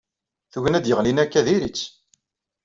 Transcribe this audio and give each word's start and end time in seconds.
Tugna 0.51 0.79
d-yeɣlin 0.83 1.21
akka 1.23 1.41
d-iri-tt. 1.45 1.91